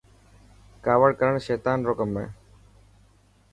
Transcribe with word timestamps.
ڪاوڙ 0.85 1.09
ڪرڻ 1.19 1.35
سيطن 1.47 1.77
رو 1.87 1.93
ڪم 1.99 2.11
هي. 2.19 2.27